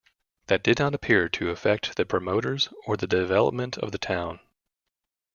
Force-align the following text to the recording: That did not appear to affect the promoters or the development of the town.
That 0.47 0.63
did 0.63 0.79
not 0.79 0.95
appear 0.95 1.29
to 1.29 1.51
affect 1.51 1.95
the 1.95 2.05
promoters 2.07 2.69
or 2.87 2.97
the 2.97 3.05
development 3.05 3.77
of 3.77 3.91
the 3.91 3.99
town. 3.99 4.39